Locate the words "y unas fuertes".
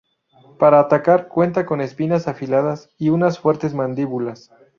2.97-3.75